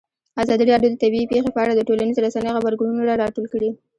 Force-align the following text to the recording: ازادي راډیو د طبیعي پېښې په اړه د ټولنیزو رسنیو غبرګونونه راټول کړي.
ازادي 0.43 0.63
راډیو 0.71 0.89
د 0.91 0.95
طبیعي 1.03 1.25
پېښې 1.31 1.49
په 1.53 1.59
اړه 1.63 1.73
د 1.75 1.81
ټولنیزو 1.87 2.23
رسنیو 2.25 2.55
غبرګونونه 2.57 3.13
راټول 3.23 3.45
کړي. 3.53 3.69